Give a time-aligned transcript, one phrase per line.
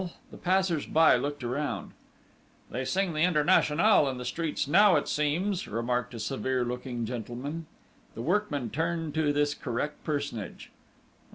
[0.31, 1.91] _"The passers by looked round.
[2.71, 7.67] "They sing the Internationale in the streets now, it seems!" remarked a severe looking gentleman.
[8.15, 10.71] The workman turned to this correct personage.